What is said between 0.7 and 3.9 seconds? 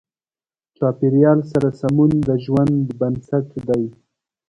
چاپېریال سره سمون د ژوند بنسټ دی.